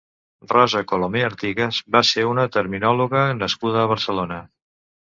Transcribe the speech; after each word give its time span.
Rosa 0.53 0.81
Colomer 0.91 1.21
Artigas 1.27 1.83
va 1.97 2.03
ser 2.13 2.27
una 2.33 2.49
terminòloga 2.59 3.23
nascuda 3.45 3.83
a 3.85 3.89
Barcelona. 3.97 4.43